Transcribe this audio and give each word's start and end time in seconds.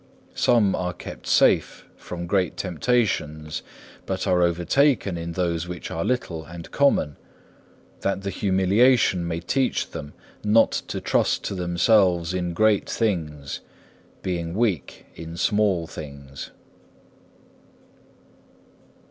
Some 0.33 0.73
are 0.75 0.93
kept 0.93 1.27
safe 1.27 1.85
from 1.95 2.25
great 2.25 2.57
temptations, 2.57 3.61
but 4.07 4.25
are 4.25 4.41
overtaken 4.41 5.15
in 5.15 5.33
those 5.33 5.67
which 5.67 5.91
are 5.91 6.03
little 6.03 6.43
and 6.45 6.71
common, 6.71 7.17
that 7.99 8.23
the 8.23 8.31
humiliation 8.31 9.27
may 9.27 9.39
teach 9.39 9.91
them 9.91 10.13
not 10.43 10.71
to 10.87 11.01
trust 11.01 11.43
to 11.43 11.53
themselves 11.53 12.33
in 12.33 12.53
great 12.55 12.89
things, 12.89 13.59
being 14.23 14.55
weak 14.55 15.05
in 15.13 15.37
small 15.37 15.85
things. 15.85 16.49